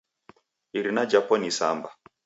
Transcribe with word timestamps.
Irina 0.73 1.05
jhapo 1.07 1.37
ni 1.37 1.51
Samba. 1.51 1.95